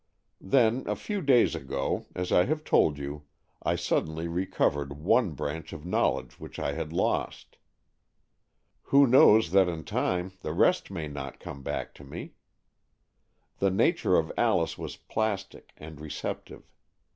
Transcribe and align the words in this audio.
"Then, 0.41 0.87
a 0.87 0.95
few 0.95 1.21
days 1.21 1.53
ago, 1.53 2.07
as 2.15 2.31
I 2.31 2.45
have 2.45 2.63
told 2.63 2.97
you, 2.97 3.25
I 3.61 3.75
suddenly 3.75 4.27
recovered 4.27 4.97
one 4.97 5.33
branch 5.33 5.73
of 5.73 5.85
knowledge 5.85 6.39
which 6.39 6.57
I 6.57 6.71
had 6.73 6.91
lost. 6.91 7.57
Who 8.85 9.05
knows 9.05 9.51
that 9.51 9.69
in 9.69 9.83
time 9.83 10.31
the 10.41 10.53
rest 10.53 10.89
may 10.89 11.07
not 11.07 11.39
come 11.39 11.61
back 11.61 11.93
to 11.93 12.03
me? 12.03 12.33
The 13.59 13.69
nature 13.69 14.15
of 14.17 14.31
Alice 14.39 14.75
was 14.75 14.97
plastic 14.97 15.71
and 15.77 16.01
receptive. 16.01 16.63